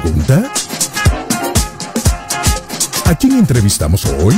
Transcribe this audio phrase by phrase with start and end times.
[0.00, 0.50] pregunta?
[3.04, 4.34] ¿A quién entrevistamos hoy?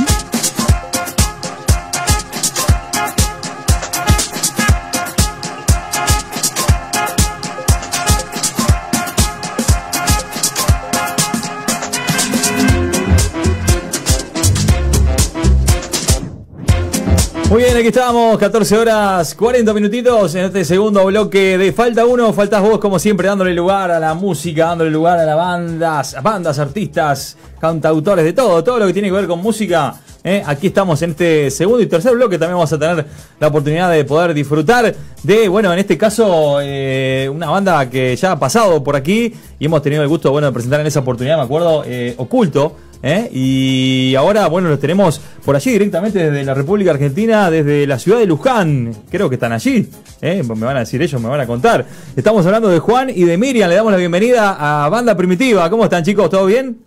[17.55, 22.33] Muy bien, aquí estamos, 14 horas 40 minutitos en este segundo bloque de Falta Uno,
[22.33, 26.59] faltas vos como siempre dándole lugar a la música, dándole lugar a las bandas, bandas,
[26.59, 29.95] artistas, cantautores, de todo, todo lo que tiene que ver con música.
[30.21, 30.43] ¿eh?
[30.45, 33.05] Aquí estamos en este segundo y tercer bloque, también vamos a tener
[33.39, 38.33] la oportunidad de poder disfrutar de, bueno, en este caso, eh, una banda que ya
[38.33, 41.37] ha pasado por aquí y hemos tenido el gusto, bueno, de presentar en esa oportunidad,
[41.37, 42.75] me acuerdo, eh, Oculto.
[43.05, 43.29] ¿Eh?
[43.31, 48.17] Y ahora, bueno, los tenemos por allí directamente desde la República Argentina, desde la ciudad
[48.17, 48.91] de Luján.
[49.11, 49.87] Creo que están allí.
[50.21, 50.41] ¿eh?
[50.43, 51.85] Me van a decir ellos, me van a contar.
[52.15, 53.69] Estamos hablando de Juan y de Miriam.
[53.69, 55.69] Le damos la bienvenida a Banda Primitiva.
[55.69, 56.29] ¿Cómo están, chicos?
[56.29, 56.79] ¿Todo bien?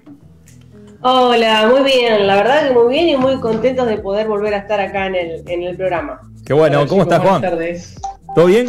[1.00, 2.26] Hola, muy bien.
[2.26, 5.14] La verdad que muy bien y muy contentos de poder volver a estar acá en
[5.14, 6.20] el, en el programa.
[6.44, 6.80] Qué bueno.
[6.80, 7.40] Hola, ¿Cómo chicos, estás, Juan?
[7.40, 7.94] Buenas tardes.
[8.34, 8.66] ¿Todo bien?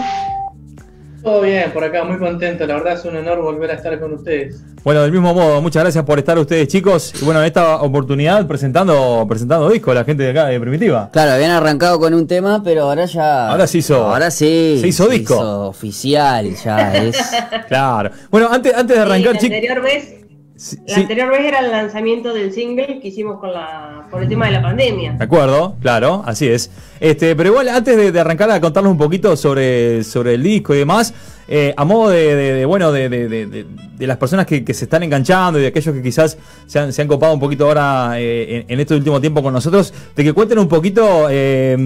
[1.23, 2.66] Todo bien, por acá, muy contento.
[2.66, 4.64] La verdad es un honor volver a estar con ustedes.
[4.84, 7.14] Bueno, del mismo modo, muchas gracias por estar ustedes, chicos.
[7.22, 11.09] Y bueno, en esta oportunidad presentando, presentando disco a la gente de acá de Primitiva.
[11.12, 13.50] Claro, habían arrancado con un tema, pero ahora ya.
[13.50, 14.78] Ahora se hizo- Ahora sí.
[14.80, 15.67] se hizo disco.
[15.67, 17.17] oficial, ya es.
[17.67, 18.12] Claro.
[18.31, 19.56] Bueno, antes, antes de arrancar, Sí, chicos.
[19.58, 20.14] anterior vez,
[20.61, 21.02] Sí, la sí.
[21.03, 24.52] anterior vez era el lanzamiento del single que hicimos con la, por el tema de
[24.52, 25.13] la pandemia.
[25.13, 26.69] De acuerdo, claro, así es.
[26.99, 30.75] Este, pero igual, antes de, de arrancar a contarnos un poquito sobre, sobre el disco
[30.75, 31.13] y demás,
[31.47, 33.66] eh, a modo de, de- de, bueno, de,
[33.99, 37.01] las personas que, que se están enganchando y de aquellos que quizás se han, se
[37.01, 40.33] han copado un poquito ahora eh, en, en este último tiempo con nosotros, de que
[40.33, 41.77] cuenten un poquito eh,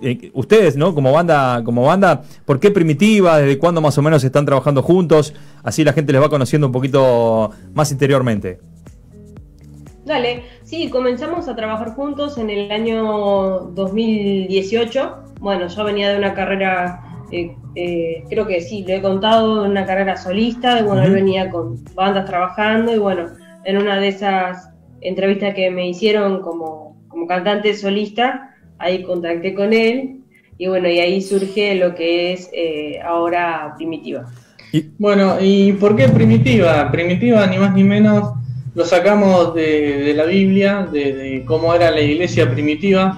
[0.00, 0.94] eh, ustedes, ¿no?
[0.94, 3.38] Como banda, como banda, ¿por qué primitiva?
[3.38, 5.34] ¿Desde cuándo más o menos están trabajando juntos?
[5.62, 8.60] Así la gente les va conociendo un poquito más interiormente.
[10.04, 15.16] Dale, sí, comenzamos a trabajar juntos en el año 2018.
[15.40, 19.84] Bueno, yo venía de una carrera, eh, eh, creo que sí, lo he contado, una
[19.84, 21.16] carrera solista, y bueno, él Ujú.
[21.16, 23.26] venía con bandas trabajando, y bueno,
[23.64, 24.70] en una de esas
[25.02, 30.20] entrevistas que me hicieron como, como cantante solista, ahí contacté con él,
[30.56, 34.26] y bueno, y ahí surge lo que es eh, ahora Primitiva.
[34.98, 36.90] Bueno, ¿y por qué primitiva?
[36.90, 38.34] Primitiva, ni más ni menos,
[38.74, 43.16] lo sacamos de, de la Biblia, de, de cómo era la iglesia primitiva,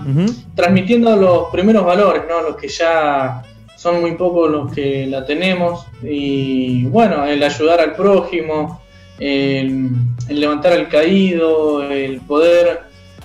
[0.54, 2.40] transmitiendo los primeros valores, ¿no?
[2.42, 3.42] Los que ya
[3.76, 5.86] son muy pocos los que la tenemos.
[6.02, 8.80] Y bueno, el ayudar al prójimo,
[9.18, 9.88] el,
[10.28, 12.82] el levantar al caído, el poder,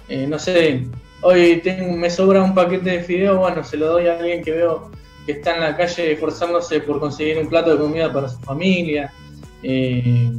[0.09, 0.87] eh, no sé,
[1.25, 4.51] hoy tengo, me sobra un paquete de fideos, bueno, se lo doy a alguien que
[4.51, 4.91] veo
[5.25, 9.11] que está en la calle esforzándose por conseguir un plato de comida para su familia.
[9.63, 10.31] Eh,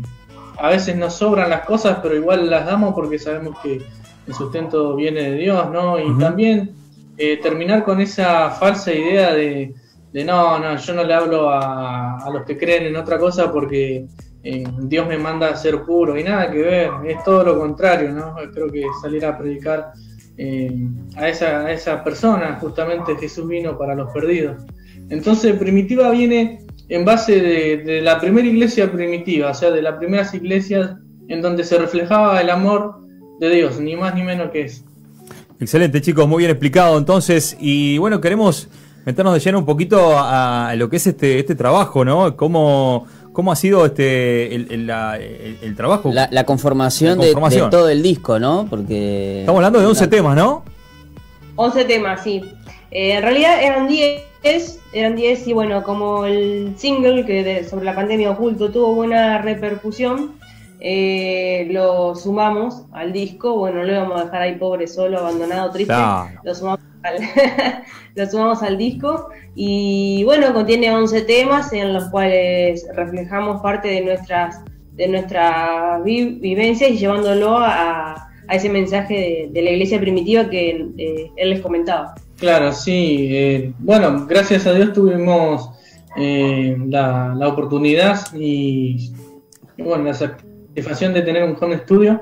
[0.58, 3.82] a veces nos sobran las cosas, pero igual las damos porque sabemos que
[4.28, 5.98] el sustento viene de Dios, ¿no?
[5.98, 6.70] Y también
[7.18, 9.74] eh, terminar con esa falsa idea de,
[10.12, 13.50] de, no, no, yo no le hablo a, a los que creen en otra cosa
[13.50, 14.06] porque
[14.44, 18.12] eh, Dios me manda a ser puro y nada que ver, es todo lo contrario,
[18.12, 18.36] ¿no?
[18.54, 19.92] Creo que salir a predicar
[20.38, 20.72] eh,
[21.16, 24.62] a, esa, esa persona, justamente Jesús vino para los perdidos.
[25.08, 29.96] Entonces, Primitiva viene en base de, de la primera iglesia primitiva, o sea, de las
[29.96, 30.92] primeras iglesias
[31.28, 33.00] en donde se reflejaba el amor
[33.40, 34.84] de Dios, ni más ni menos que eso.
[35.58, 37.56] Excelente, chicos, muy bien explicado entonces.
[37.58, 38.68] Y bueno, queremos
[39.04, 42.36] meternos de lleno un poquito a, a lo que es este, este trabajo, ¿no?
[42.36, 46.10] ¿Cómo, cómo ha sido este el, el- la- el- el trabajo?
[46.10, 47.70] La, la conformación, La de- conformación.
[47.70, 48.66] De, todo el disco, ¿no?
[48.70, 49.40] Porque.
[49.40, 50.64] Estamos hablando de 11 temas, ¿no?
[51.56, 52.42] 11 temas, sí.
[52.90, 54.22] Eh, en realidad eran 10,
[54.94, 59.42] eran 10 y bueno, como el single que de- sobre la pandemia oculto tuvo buena
[59.42, 60.32] repercusión,
[60.80, 65.70] eh, lo sumamos al disco, bueno, no lo íbamos a dejar ahí pobre, solo, abandonado,
[65.70, 66.40] triste, Claro.
[66.42, 66.80] lo, sumamos
[68.14, 74.00] lo sumamos al disco y bueno, contiene 11 temas en los cuales reflejamos parte de
[74.02, 74.60] nuestras
[74.96, 81.30] de nuestras vi- vivencias y llevándolo a, ese mensaje de, la iglesia primitiva que eh,
[81.36, 82.14] él les comentaba.
[82.38, 83.28] Claro, sí.
[83.32, 85.68] eh, bueno, gracias a Dios tuvimos
[86.16, 89.12] eh, la, la oportunidad y,
[89.76, 92.20] y, bueno, la satisfacción de tener un home studio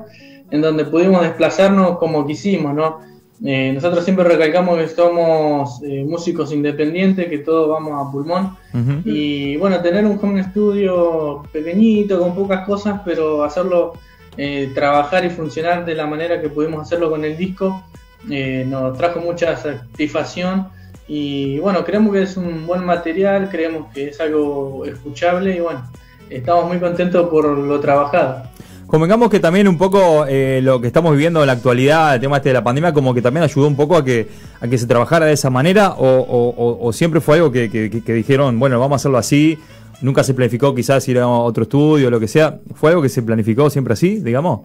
[0.50, 3.00] en donde pudimos desplazarnos como quisimos, ¿no?
[3.46, 8.56] Eh, nosotros siempre recalcamos que somos eh, músicos independientes, que todos vamos a pulmón.
[9.05, 13.93] Y bueno, tener un home studio pequeñito, con pocas cosas, pero hacerlo
[14.37, 17.85] eh, trabajar y funcionar de la manera que pudimos hacerlo con el disco,
[18.29, 20.69] eh, nos trajo mucha satisfacción.
[21.06, 25.88] Y bueno, creemos que es un buen material, creemos que es algo escuchable y bueno,
[26.31, 28.43] estamos muy contentos por lo trabajado.
[28.86, 32.36] Convengamos que también un poco eh, lo que estamos viviendo en la actualidad, el tema
[32.36, 34.28] este de la pandemia, como que también ayudó un poco a que,
[34.60, 37.70] a que se trabajara de esa manera, o, o- o- o siempre fue algo que,
[37.70, 39.58] que- que dijeron, bueno, vamos a hacerlo así,
[40.02, 43.22] nunca se planificó quizás ir a otro estudio lo que sea, ¿fue algo que se
[43.22, 44.60] planificó siempre así, digamos?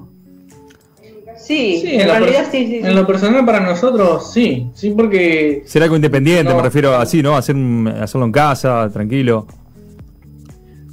[1.38, 2.78] Sí, Sí, en, realidad sí, sí, sí.
[2.88, 6.58] en lo personal para nosotros sí, sí porque Ser algo independiente, No.
[6.58, 7.36] me refiero así, ¿no?
[7.36, 9.48] Hacer un- hacerlo en casa, tranquilo.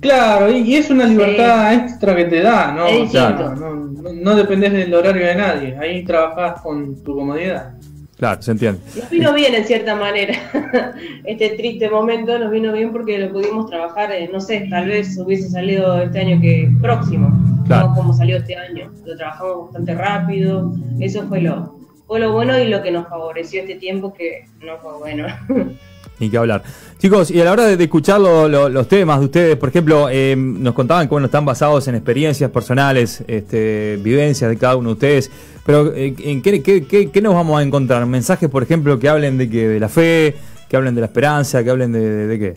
[0.01, 2.87] Claro, y, es una libertad extra que te da, ¿no?
[2.87, 7.15] Es O sea, no, no, no dependés del horario de nadie, ahí trabajás con tu
[7.15, 7.75] comodidad.
[8.17, 8.81] Claro, se entiende.
[8.97, 10.35] Nos vino bien en cierta manera.
[11.25, 15.19] Este triste momento nos vino bien porque lo pudimos trabajar, eh, no sé, tal vez
[15.19, 17.31] hubiese salido este año que próximo,
[17.67, 17.89] Claro.
[17.89, 18.91] no como salió este año.
[19.05, 21.75] Lo trabajamos bastante rápido, eso fue lo,
[22.07, 25.27] fue lo bueno y lo que nos favoreció este tiempo que no fue bueno.
[26.19, 26.63] Ni que hablar.
[26.99, 29.69] Chicos, y a la hora de, de escuchar lo- lo- los temas de ustedes, por
[29.69, 34.77] ejemplo, eh, nos contaban que bueno, están basados en experiencias personales, este, vivencias de cada
[34.77, 35.31] uno de ustedes,
[35.67, 38.07] pero eh, ¿en qué, qué- qué- qué nos vamos a encontrar?
[38.07, 40.35] ¿Mensajes, por ejemplo, que hablen de, que, de la fe,
[40.71, 42.55] que hablen de la esperanza, que hablen de, de- de qué?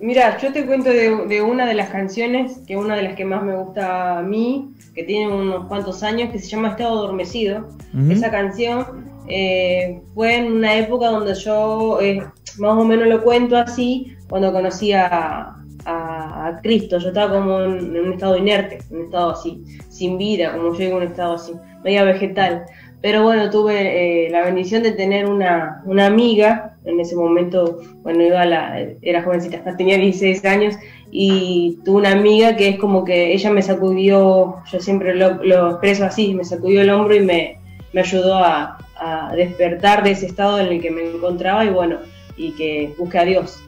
[0.00, 3.26] Mira, yo te cuento de, de una de las canciones, que una de las que
[3.26, 7.68] más me gusta a mí, que tiene unos cuantos años, que se llama Estado Adormecido.
[8.08, 8.99] Esa canción
[9.30, 12.22] eh, fue en una época donde yo, eh,
[12.58, 15.54] más o menos lo cuento así, cuando conocí a,
[15.84, 16.98] a- a Cristo.
[16.98, 20.72] Yo estaba como en, en un estado inerte, en un estado así, sin vida, como
[20.74, 21.52] yo digo, un estado así,
[21.84, 22.64] media vegetal.
[23.02, 28.22] Pero bueno, tuve eh, la bendición de tener una, una amiga, en ese momento, bueno,
[28.24, 30.74] iba a la, era jovencita, tenía 16 años,
[31.10, 35.70] y tuve una amiga que es como que ella me sacudió, yo siempre lo, lo
[35.70, 37.58] expreso así, me sacudió el hombro y me,
[37.94, 41.98] me ayudó a, a despertar de ese estado en el que me encontraba y bueno,
[42.36, 43.58] y que busque a Dios.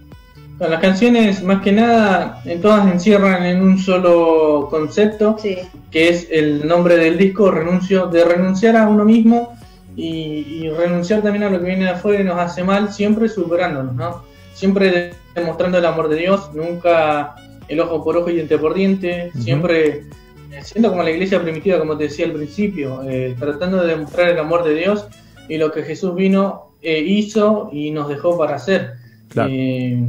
[0.59, 5.59] Las canciones, más que nada, eh, todas encierran en un solo concepto, Sí,
[5.91, 9.57] que es el nombre del disco, renuncio, de renunciar a uno mismo
[9.97, 13.29] y, y renunciar también a lo que viene de afuera y nos hace mal, siempre
[13.29, 14.23] superándonos, ¿no?
[14.55, 17.35] Siempre de- demostrando el amor de Dios, nunca
[17.69, 20.05] el ojo por ojo y diente por diente, siempre
[20.53, 24.29] eh, siendo como la iglesia primitiva, como te decía al principio, eh, tratando de demostrar
[24.29, 25.07] el amor de Dios
[25.49, 28.93] y lo que Jesús vino, eh, hizo y nos dejó para hacer.
[29.29, 29.51] Claro.
[29.53, 30.05] Eh,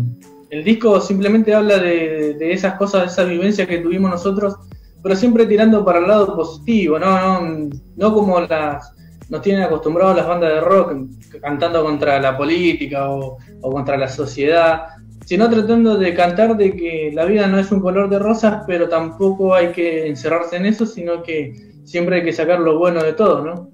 [0.50, 4.56] el disco simplemente habla de, de esas cosas, de esa vivencia que tuvimos nosotros,
[5.02, 8.94] pero siempre tirando para el lado positivo, no, no, no como las
[9.30, 10.94] nos tienen acostumbrados las bandas de rock
[11.42, 14.84] cantando contra la política o, o contra la sociedad,
[15.26, 18.90] sino tratando de cantar de que la vida no es un color de rosas, pero
[18.90, 21.54] tampoco hay que encerrarse en eso, sino que
[21.84, 23.70] siempre hay que sacar lo bueno de todo, ¿no?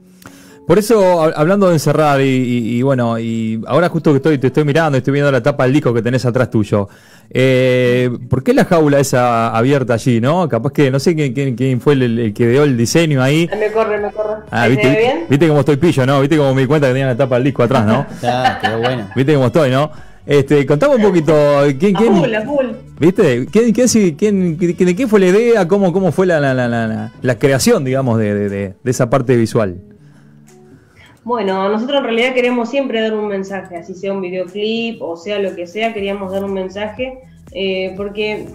[0.70, 4.38] Por eso, hab- hablando de encerrar, y, y- y bueno, y ahora justo que estoy,
[4.38, 6.88] te estoy mirando, estoy viendo la tapa del disco que tenés atrás tuyo.
[7.32, 10.48] Eh, ¿Por qué la jaula esa abierta allí, no?
[10.48, 13.50] Capaz que, no sé quién, quién, quién fue el, el que dio el diseño ahí.
[13.60, 14.44] me corre, me corre.
[14.52, 15.20] Ah, ¿Se ¿viste, bien?
[15.28, 16.22] viste cómo estoy pillo, ¿no?
[16.22, 18.06] Viste cómo me di cuenta que tenía la tapa del disco atrás, ¿no?
[18.14, 19.10] Está, quedó bueno.
[19.16, 19.90] Viste cómo estoy, ¿no?
[20.24, 21.34] Este, contame un poquito,
[21.80, 22.66] ¿quién, A full, quién, a full.
[23.00, 23.48] ¿viste?
[23.52, 25.68] ¿Quién, quién, quién- de qué fue la idea?
[25.68, 28.92] ¿Cómo, cómo fue la, la, la, la- la- la creación, digamos, de, de- de- de
[28.92, 29.78] esa parte visual?
[31.30, 35.38] Bueno, nosotros en realidad queremos siempre dar un mensaje, así sea un videoclip o sea
[35.38, 37.20] lo que sea, queríamos dar un mensaje,
[37.52, 38.48] eh, porque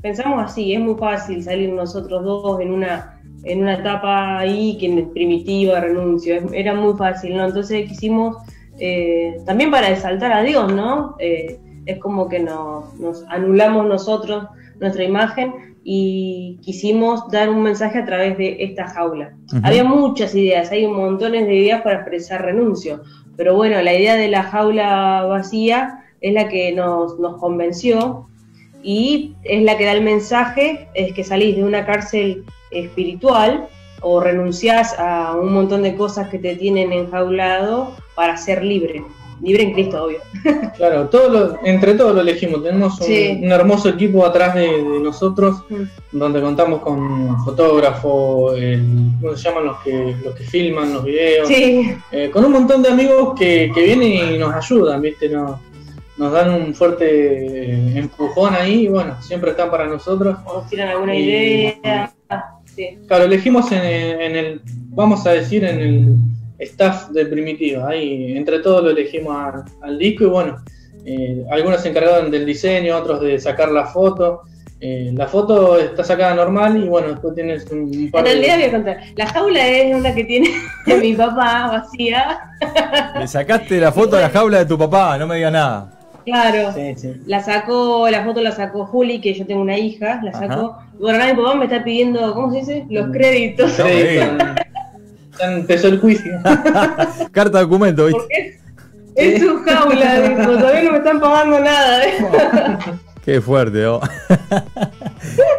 [0.00, 4.86] pensamos así, es muy fácil salir nosotros dos en una en una etapa ahí que
[4.86, 7.46] en primitiva, renuncio, es- era muy fácil, ¿no?
[7.46, 8.36] Entonces quisimos,
[8.78, 11.16] eh, también para exaltar a Dios, ¿no?
[11.18, 14.44] Eh, es como que nos anulamos nosotros
[14.80, 19.34] nuestra imagen y quisimos dar un mensaje a través de esta jaula.
[19.62, 23.02] Había muchas ideas, hay montones de ideas para expresar renuncio,
[23.36, 28.26] pero bueno, la idea de la jaula vacía es la que nos, nos convenció
[28.82, 33.68] y es la que da el mensaje, es que salís de una cárcel espiritual
[34.02, 39.02] o renunciás a un montón de cosas que te tienen enjaulado para ser libre,
[39.42, 40.18] libre en Cristo, obvio.
[40.76, 42.62] Claro, todo lo- entre todos lo elegimos.
[42.62, 43.40] Tenemos un, Sí.
[43.42, 46.18] un hermoso equipo atrás de, de nosotros, Mm.
[46.18, 48.82] donde contamos con fotógrafo, el,
[49.20, 51.48] ¿cómo se llaman los que, los que filman los videos?
[51.48, 55.28] Sí, Eh, con un montón de amigos que, que vienen y nos ayudan, ¿viste?
[55.28, 55.58] Nos,
[56.18, 57.06] nos dan un fuerte
[57.72, 60.36] eh, empujón ahí y bueno, siempre están para nosotros.
[60.44, 62.12] o nos tiran alguna Y- idea.
[62.76, 62.98] Sí.
[63.08, 66.14] Claro, elegimos en, en el, vamos a decir, en el
[66.60, 67.88] staff de Primitiva.
[67.88, 70.56] Ahí, entre todos lo elegimos a- al disco y bueno,
[71.04, 74.42] eh, algunos se encargaron del diseño, otros de sacar la foto.
[74.82, 78.54] Eh, la foto está sacada normal y bueno, después tienes un, un par En realidad
[78.56, 78.96] voy a contar.
[79.14, 80.48] La jaula es una que tiene
[81.02, 82.40] mi papá vacía.
[83.18, 85.92] Le sacaste la foto a la jaula de tu papá, no me digas nada.
[86.24, 86.72] Claro.
[86.74, 87.12] Sí, sí.
[87.26, 90.48] La sacó, la foto la sacó Juli, que yo tengo una hija, la Ajá.
[90.48, 90.78] sacó.
[90.98, 92.86] Y bueno, ahora mi papá me está pidiendo, ¿cómo se dice?
[92.90, 93.72] Los créditos.
[93.72, 94.16] Sí, eh.
[94.38, 94.56] ya
[95.42, 96.32] empezó el juicio.
[97.32, 98.20] Carta de documento, ¿viste?
[98.20, 98.60] Porque
[99.16, 102.04] es, es su jaula, dijo, todavía no me están pagando nada.
[102.04, 102.12] ¿eh?
[103.24, 104.00] Qué fuerte, ¿no?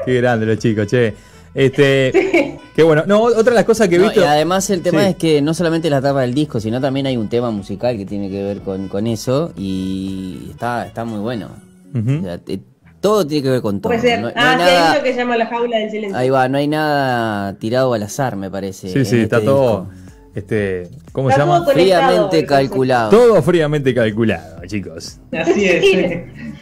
[0.06, 1.14] Qué grande los chicos, che.
[1.54, 3.04] Este, qué bueno.
[3.06, 4.22] No, otra de las cosas que he No, visto.
[4.22, 5.08] y además el tema Sí.
[5.10, 8.06] es que no solamente la tapa del disco, sino también hay un tema musical que
[8.06, 11.50] tiene que ver con, con eso y está, está muy bueno.
[11.94, 12.20] Ujú.
[12.20, 12.40] O sea,
[13.02, 13.90] todo tiene que ver con todo.
[13.90, 14.22] Puede ser.
[14.22, 16.18] No, no ah, hay sí, hay nada, uno que se llama La jaula del silencio.
[16.18, 18.88] ahí va, no hay nada tirado al azar, me parece.
[18.88, 19.82] Sí, sí, este está todo.
[19.92, 20.02] disco.
[20.34, 21.66] Este, ¿Cómo Está se llama?
[21.66, 23.10] todo Fríamente calculado.
[23.10, 25.20] Todo fríamente calculado, chicos.
[25.34, 25.84] Así es.
[25.84, 25.92] Sí.
[25.98, 26.20] sí.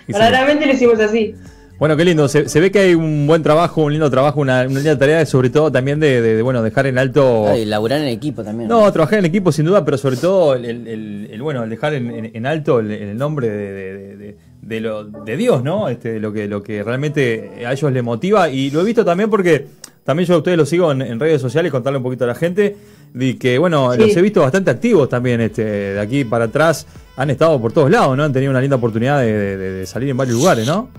[0.08, 1.36] Verdaderamente lo hicimos así.
[1.78, 2.28] Bueno, qué lindo.
[2.28, 5.26] Se, se ve que hay un buen trabajo, un lindo trabajo, una, una linda tarea,
[5.26, 7.48] sobre todo también de, de- de, bueno, dejar en alto.
[7.48, 8.68] Ay, laburar en equipo también.
[8.68, 11.70] No, trabajar en equipo sin duda, pero sobre todo el, el- el- el, bueno, el
[11.70, 14.38] dejar en, en- en alto el, el nombre de, de-
[14.70, 15.90] de- lo, de Dios, ¿no?
[15.90, 18.50] Este, lo que, lo que realmente a ellos les motiva.
[18.50, 19.66] Y lo he visto también porque
[20.06, 22.36] también yo a ustedes los sigo en, en redes sociales, contarle un poquito a la
[22.36, 22.76] gente,
[23.14, 24.00] de que bueno, Sí.
[24.00, 27.90] los he visto bastante activos también, este, de aquí para atrás, han estado por todos
[27.92, 28.24] lados, ¿no?
[28.24, 30.90] Han tenido una linda oportunidad de, de- de- de salir en varios lugares, ¿no?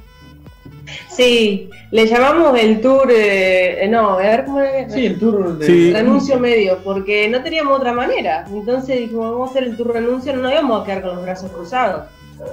[1.09, 4.89] Sí, le llamamos el tour, eh, no, a ver cómo era.
[4.91, 5.67] Sí, el tour de.
[5.67, 5.93] Sí.
[5.93, 8.45] renuncio medio, porque no teníamos otra manera.
[8.53, 11.23] Entonces dijimos, vamos a hacer el tour renuncio, no nos íbamos a quedar con los
[11.23, 12.05] brazos cruzados.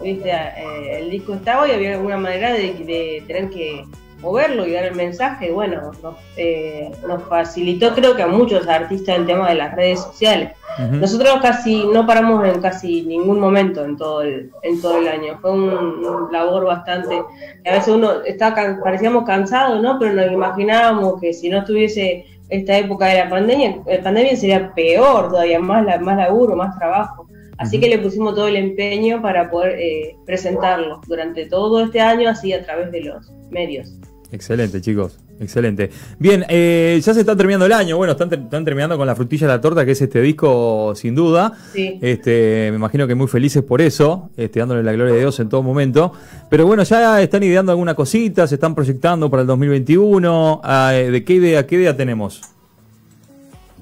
[0.03, 0.29] ¿Viste?
[0.31, 3.83] Eh, el disco estaba y había alguna manera de, de tener que
[4.21, 5.51] moverlo y dar el mensaje.
[5.51, 10.01] Bueno, nos, eh, nos facilitó creo que a muchos artistas el tema de las redes
[10.01, 10.51] sociales.
[10.91, 15.39] Nosotros casi no paramos en casi ningún momento en todo el, en todo el año.
[15.41, 17.19] Fue un, un labor bastante.
[17.65, 19.97] A veces uno estaba parecíamos cansados, ¿no?
[19.97, 24.71] Pero nos imaginábamos que si no estuviese esta época de la pandemia, la pandemia sería
[24.75, 27.27] peor todavía, más, la, más laburo, más trabajo.
[27.57, 32.29] Así que le pusimos todo el empeño para poder eh, presentarlo durante todo este año,
[32.29, 33.93] así a través de los medios.
[34.31, 35.17] Excelente, chicos.
[35.39, 35.89] Excelente.
[36.19, 37.95] Bien, eh, ya se está terminando el año.
[37.95, 40.93] Bueno, están, ter- están terminando con la frutilla de la torta, que es este disco,
[40.95, 41.53] sin duda.
[41.73, 41.97] Sí.
[42.01, 45.47] Este, me imagino que muy felices por eso, este, dándole la gloria de Dios en
[45.47, 46.11] todo momento.
[46.49, 50.61] Pero bueno, ya están ideando alguna cosita, se están proyectando para el 2021.
[50.63, 52.41] Ah, eh, ¿De qué idea, qué idea tenemos?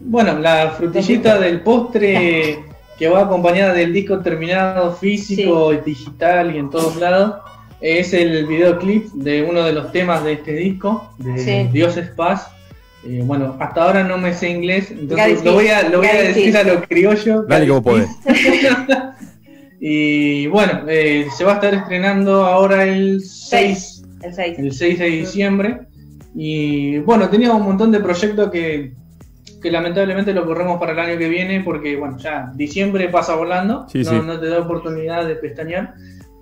[0.01, 2.60] Bueno, la frutillita del postre
[2.98, 7.36] que va acompañada del disco terminado físico, y digital y en todos lados,
[7.82, 11.70] es el videoclip de uno de los temas de este disco, de Sí.
[11.72, 12.48] Dios es paz.
[13.08, 16.22] Eh, bueno, hasta ahora no me sé inglés, entonces lo voy a, lo voy a
[16.24, 17.44] decir a lo criollo.
[17.44, 18.10] Dale vos podés.
[19.80, 24.60] y bueno, eh, se va a estar estrenando ahora el 6 El 6.
[24.60, 25.82] el 6 de diciembre.
[26.34, 28.94] Y bueno, teníamos un montón de proyectos que,
[29.66, 33.88] que lamentablemente lo corremos para el año que viene porque, bueno, ya diciembre pasa volando,
[33.90, 34.16] Sí, no, sí.
[34.24, 35.96] no te da oportunidad de pestañear.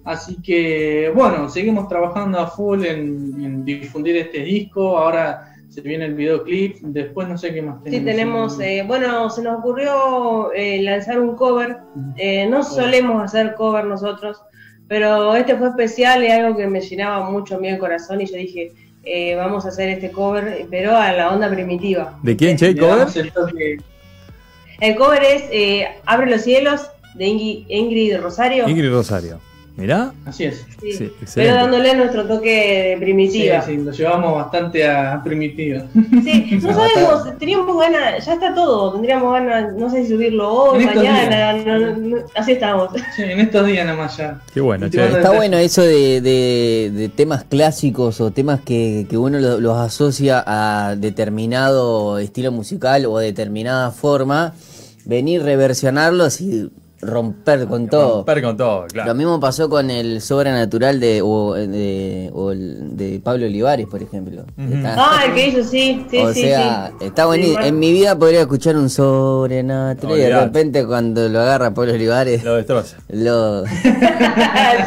[0.03, 4.97] Así que, bueno, seguimos trabajando a full en, en difundir este disco.
[4.97, 6.79] Ahora se viene el videoclip.
[6.81, 8.57] Después no sé qué más Sí, tenemos.
[8.57, 11.77] tenemos, eh, bueno, se nos ocurrió eh, lanzar un cover.
[12.17, 14.41] Eh, no solemos hacer cover nosotros,
[14.89, 18.25] pero este fue especial y algo que me llenaba mucho a mí el corazón y
[18.25, 22.17] yo dije, eh, vamos a hacer este cover, pero a la onda primitiva.
[22.21, 22.75] ¿De quién, Che?
[22.75, 23.07] ¿Cover?
[24.79, 26.81] el cover es eh, Abre los cielos
[27.15, 28.67] de Ingrid Rosario.
[28.67, 29.39] Ingrid Rosario.
[29.75, 30.13] Mirá.
[30.25, 30.63] Así es.
[30.79, 35.85] Sí, Sí, pero dándole nuestro toque de Sí, sí, lo llevamos bastante a primitiva.
[36.23, 40.85] Sí, no sabemos, teníamos ganas, ya está todo, tendríamos ganas, no sé si subirlo hoy,
[40.85, 42.89] mañana, no, no, no, así estamos.
[43.15, 44.39] Sí, en estos días nada más ya.
[44.53, 45.01] Qué bueno, che.
[45.01, 49.59] a- Está bueno eso de, de- de temas clásicos o temas que, que uno lo-
[49.59, 54.53] los asocia a determinado estilo musical o determinada forma,
[55.05, 56.69] venir, reversionarlos y
[57.05, 58.15] romper con todo.
[58.17, 59.15] Romper con todo, Lo claro.
[59.15, 64.45] mismo pasó con el Sobrenatural de, o, de, o el de Pablo Olivares, por ejemplo.
[64.57, 66.41] Está- Ah, el que hizo, sí, sí, o sí.
[66.41, 67.05] sea, sí.
[67.05, 67.61] está buenísimo.
[67.61, 71.93] Sí, en mi vida podría escuchar un Sobrenatural y de repente cuando lo agarra Pablo
[71.93, 72.97] Olivares Lo destroza.
[73.09, 73.69] lo, sí,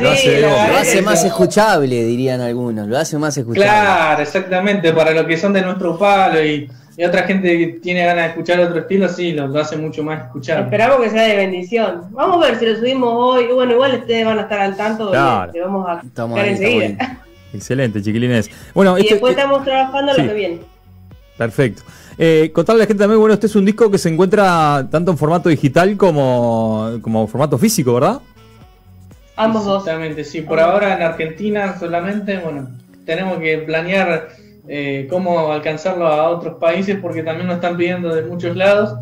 [0.00, 2.86] Lo hace lo hace más escuchable, dirían algunos.
[2.88, 3.66] Lo hace más escuchable.
[3.68, 8.04] Claro, exactamente, para lo que son de nuestro palo y, y otra gente que tiene
[8.06, 10.64] ganas de escuchar otro estilo, sí, lo, lo hace mucho más escuchable.
[10.64, 12.02] Esperamos que sea de bendición.
[12.10, 13.46] Vamos a ver si lo subimos hoy.
[13.52, 15.52] Bueno, igual ustedes van a estar al tanto Claro.
[15.52, 17.20] le vamos a Estamos ahí, enseguida.
[17.52, 18.50] Excelente, chiquilines.
[18.74, 20.22] Bueno, Y este- después estamos trabajando sí.
[20.22, 20.58] lo que viene.
[21.36, 21.82] Perfecto.
[22.18, 25.10] Eh, contarle a la gente también, bueno, este es un disco que se encuentra tanto
[25.10, 28.20] en formato digital como, como formato físico, ¿verdad?
[29.36, 29.82] Ambos dos.
[29.82, 32.70] Exactamente, sí, por ahora en Argentina solamente, bueno,
[33.04, 34.30] tenemos que planear
[34.68, 38.94] eh, cómo alcanzarlo a otros países porque también nos están pidiendo de muchos lados,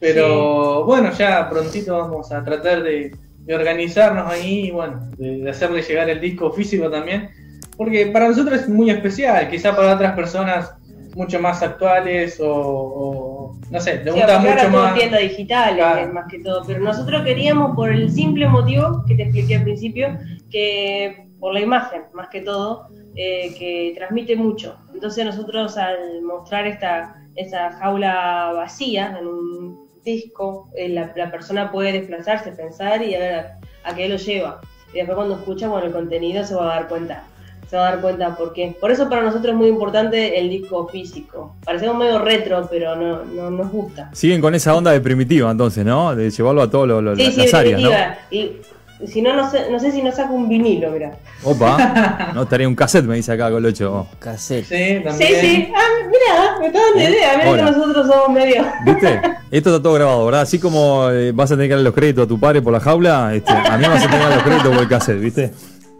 [0.00, 5.50] pero bueno, ya prontito vamos a tratar de, de organizarnos ahí y bueno, de, de
[5.50, 7.30] hacerle llegar el disco físico también,
[7.76, 10.72] porque para nosotros es muy especial, quizá para otras personas
[11.16, 14.94] mucho más actuales o, o, no sé, le Sí, gusta ahora mucho todo más.
[14.94, 16.00] tienda digital Claro.
[16.00, 19.64] eh, más que todo, pero nosotros queríamos por el simple motivo que te expliqué al
[19.64, 20.16] principio,
[20.50, 24.76] que por la imagen más que todo, eh, que transmite mucho.
[24.92, 31.70] Entonces nosotros al mostrar esta, esta jaula vacía en un disco, eh, la, la persona
[31.70, 34.60] puede desplazarse, pensar y a ver a, a qué lo lleva.
[34.92, 37.24] Y después cuando escucha, bueno, el contenido se va a dar cuenta
[37.68, 38.74] se va a dar cuenta por qué.
[38.80, 41.54] Por eso para nosotros es muy importante el disco físico.
[41.64, 44.08] Parecemos medio retro, pero no, no nos gusta.
[44.14, 46.16] Siguen con esa onda de primitiva entonces, ¿no?
[46.16, 47.90] De llevarlo a todas Sí, sí, las áreas, ¿no?
[47.90, 48.18] definitiva.
[48.30, 48.56] Y
[49.06, 51.12] si no, no sé, no sé si nos saca un vinilo, mira.
[51.44, 54.06] Opa, no estaría un cassette, me dice acá Colocho.
[54.18, 54.64] Cassette.
[54.66, 55.40] Sí, Sí, también.
[55.40, 55.72] sí.
[55.74, 57.10] Ah, mira, me está dando ¿Eh?
[57.10, 57.36] idea.
[57.36, 57.64] Mira Hola.
[57.64, 58.64] que nosotros somos medio.
[58.84, 59.20] ¿Viste?
[59.50, 60.40] Esto está todo grabado, ¿verdad?
[60.42, 62.80] Así como eh, vas a tener que darle los créditos a tu padre por la
[62.80, 65.52] jaula, este, a mí vas a tener que dar los créditos por el cassette, ¿viste?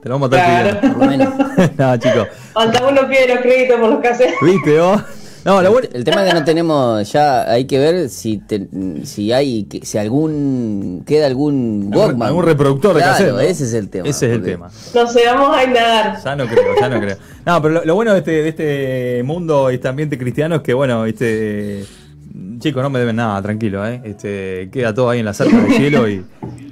[0.02, 0.94] Te lo vamos a estar Claro.
[0.96, 1.72] Bueno, pidiendo.
[1.76, 2.28] Nada, chicos.
[2.54, 4.34] Hasta uno pide los créditos por los cassettes.
[4.42, 5.02] ¿Viste vos?
[5.44, 5.88] No, lo bueno.
[5.92, 8.68] el tema es que no tenemos, ya hay que ver si te-
[9.04, 12.28] si hay, que- si algún, queda algún Walkman.
[12.28, 13.32] Algún reproductor de Claro, cassette.
[13.32, 13.40] ¿no?
[13.40, 14.08] ese es el tema.
[14.08, 14.70] Ese es el tema.
[14.94, 16.18] No sé, vamos a indagar.
[16.24, 17.16] Ya no creo, ya no creo.
[17.46, 20.74] No, pero lo, lo bueno de este, de este mundo, este ambiente cristiano es que,
[20.74, 21.84] bueno, este.
[22.60, 24.00] Chicos, no me deben nada, tranquilo, ¿eh?
[24.04, 26.24] Este, queda todo ahí en la sala del cielo y,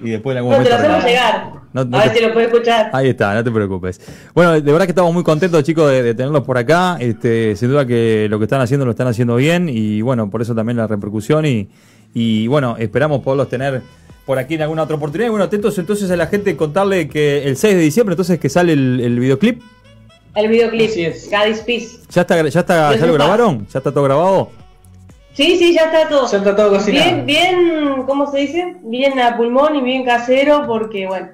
[0.06, 0.82] y después en algún No te momento.
[0.88, 1.50] lo hacemos llegar.
[1.72, 2.90] No- no a ver te- si lo puedes escuchar.
[2.92, 4.00] Ahí está, no te preocupes.
[4.34, 6.96] Bueno, de verdad que estamos muy contentos, chicos, de, de tenerlos por acá.
[7.00, 10.40] Este, sin duda que lo que están haciendo lo están haciendo bien y bueno, por
[10.42, 11.68] eso también la repercusión y,
[12.14, 13.82] y bueno, esperamos poderlos tener
[14.24, 15.26] por aquí en alguna otra oportunidad.
[15.28, 18.48] Y bueno, atentos entonces a la gente contarle que el 6 de diciembre entonces que
[18.48, 19.60] sale el, el videoclip.
[20.34, 20.90] El videoclip.
[21.30, 21.98] Cádiz Peace.
[22.10, 23.66] ¿Ya está, ya está, ya lo grabaron?
[23.72, 24.50] ¿Ya está todo grabado?
[25.36, 26.26] Sí, sí, ya está todo.
[26.30, 27.04] Ya está todo cocinado.
[27.04, 28.76] Bien, bien, ¿cómo se dice?
[28.84, 31.28] Bien a pulmón y bien casero porque, bueno,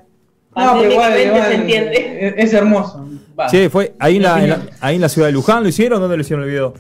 [0.57, 2.19] No, pero igual, igual, se entiende.
[2.29, 3.07] Es, es hermoso.
[3.39, 3.49] Va.
[3.49, 4.77] Sí, fue ahí en, la, en la- opinión.
[4.81, 6.01] ahí en la ciudad de Luján, ¿lo hicieron?
[6.01, 6.75] ¿Dónde lo hicieron el video?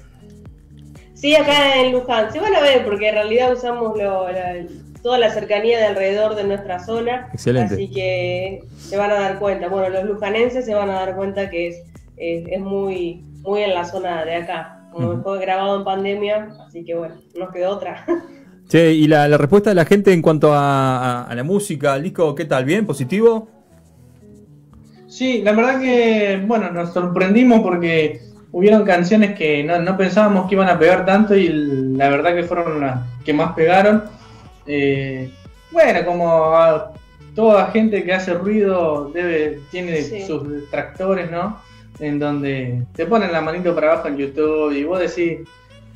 [1.14, 2.33] Sí, acá en Luján.
[2.33, 4.57] Se van a ver porque en realidad usamos lo- la-
[5.03, 7.29] toda la cercanía de alrededor de nuestra zona.
[7.33, 7.75] Excelente.
[7.75, 9.68] Así que se van a dar cuenta.
[9.68, 11.77] Bueno, los lujanenses se van a dar cuenta que es,
[12.16, 14.79] es, es muy, muy en la zona de acá.
[14.92, 18.05] Como fue grabado en pandemia, así que bueno, nos quedó otra.
[18.68, 21.92] Che, y la, la respuesta de la gente en cuanto a, a- a la música,
[21.94, 22.64] al disco, ¿qué tal?
[22.64, 22.87] ¿Bien?
[22.87, 23.48] ¿Positivo?
[25.09, 30.55] Sí, la verdad que, bueno, nos sorprendimos porque hubieron canciones que no, no pensábamos que
[30.55, 34.05] iban a pegar tanto y la verdad que fueron las que más pegaron.
[34.66, 35.31] Eh,
[35.70, 36.92] bueno, como a
[37.35, 40.22] toda gente que hace ruido debe tiene Sí.
[40.26, 41.59] sus detractores, ¿no?
[42.03, 45.38] En donde te ponen la manito para abajo en YouTube y vos decís,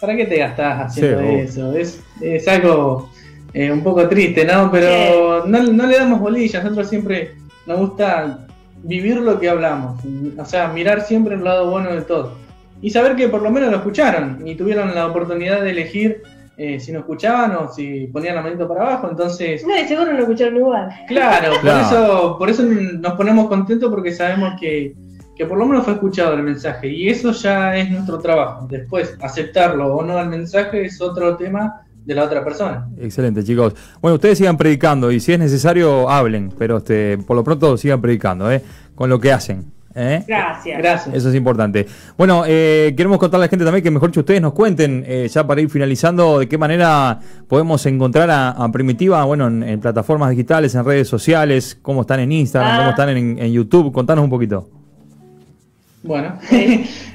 [0.01, 1.73] ¿para qué te gastás haciendo Sí, eso?
[1.77, 3.11] Es, es algo
[3.53, 4.71] eh, un poco triste, ¿no?
[4.71, 7.33] Pero no, no le damos bolilla, nosotros siempre
[7.67, 8.47] nos gusta
[8.85, 10.01] vivir lo que hablamos,
[10.39, 12.35] o sea, mirar siempre el lado bueno de todo.
[12.81, 16.23] Y saber que por lo menos lo escucharon y tuvieron la oportunidad de elegir
[16.57, 19.65] eh, si nos escuchaban o si ponían la manito para abajo, entonces...
[19.67, 20.89] No, de seguro lo escucharon igual.
[21.09, 21.87] Claro, por Claro.
[21.87, 24.95] eso, por eso nos ponemos contentos porque sabemos que,
[25.37, 28.67] que por lo menos fue escuchado el mensaje y eso ya es nuestro trabajo.
[28.71, 32.89] Después, aceptarlo o no al mensaje es otro tema de la otra persona.
[32.99, 33.75] Excelente, chicos.
[34.01, 38.01] Bueno, ustedes sigan predicando y si es necesario, hablen, pero este, por lo pronto sigan
[38.01, 38.63] predicando, ¿eh?
[38.95, 39.73] Con lo que hacen.
[39.95, 40.23] ¿eh?
[40.27, 40.79] Gracias.
[40.79, 41.15] Gracias.
[41.15, 41.87] Eso es importante.
[42.17, 45.29] Bueno, eh, queremos contarle a la gente también que mejor que ustedes nos cuenten, eh,
[45.29, 47.19] ya para ir finalizando, de qué manera
[47.49, 52.21] podemos encontrar a, a Primitiva, bueno, en, en plataformas digitales, en redes sociales, cómo están
[52.21, 52.79] en Instagram, Ah.
[52.79, 53.93] cómo están en, en YouTube.
[53.93, 54.69] Contanos un poquito.
[56.07, 56.39] Bueno,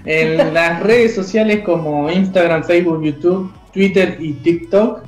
[0.05, 5.03] en las redes sociales como Instagram, Facebook, YouTube, Twitter y TikTok,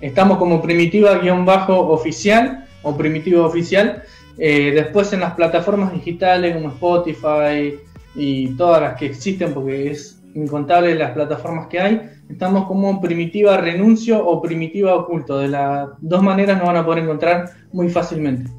[0.00, 4.02] estamos como primitiva-oficial o primitiva oficial.
[4.38, 7.74] Eh, después en las plataformas digitales como Spotify
[8.14, 13.56] y todas las que existen, porque es incontable las plataformas que hay, estamos como primitiva
[13.58, 15.38] renuncio o primitiva oculto.
[15.38, 18.50] De las dos maneras nos van a poder encontrar muy fácilmente.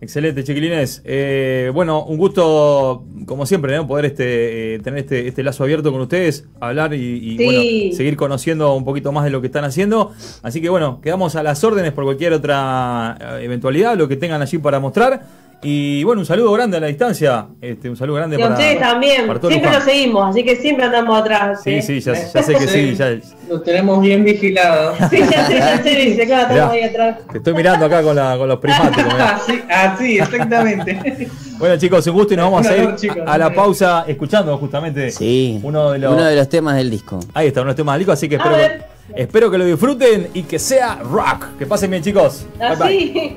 [0.00, 1.02] Excelente, chiquilines.
[1.04, 3.86] Eh, bueno, un gusto, como siempre, ¿no?
[3.86, 7.44] poder este, eh, tener este, este lazo abierto con ustedes, hablar y, y, Sí.
[7.44, 7.60] bueno,
[7.96, 10.12] seguir conociendo un poquito más de lo que están haciendo.
[10.42, 14.42] Así que bueno, quedamos a las órdenes por cualquier otra eh, eventualidad, lo que tengan
[14.42, 15.45] allí para mostrar.
[15.62, 17.46] Y bueno, un saludo grande a la distancia.
[17.60, 19.26] Este, un saludo grande Y para, ustedes también.
[19.26, 21.60] para Siempre lo seguimos, así que siempre andamos atrás.
[21.64, 21.82] Sí, ¿eh?
[21.82, 22.94] sí, ya, ya sé que sí.
[22.94, 23.16] Ya,
[23.48, 24.94] Lo tenemos bien vigilado.
[25.10, 27.16] Sí, ya sé, ya sé, dice, claro, estamos ahí atrás.
[27.32, 29.12] te estoy mirando acá con, la- con los prismáticos.
[29.12, 29.30] mirá.
[29.36, 31.28] Así, así, exactamente.
[31.58, 33.18] Bueno, chicos, un gusto y nos vamos a ir chicos.
[33.26, 35.58] a, la pausa escuchando justamente Sí.
[35.62, 36.12] uno de los.
[36.12, 37.18] Uno de los temas del disco.
[37.34, 38.82] Ahí está, uno de los temas del disco, así que espero, que,
[39.22, 41.56] espero que lo disfruten y que sea rock.
[41.58, 42.46] Que pasen bien, chicos.
[42.58, 42.86] Bye, bye.
[42.86, 43.36] Así.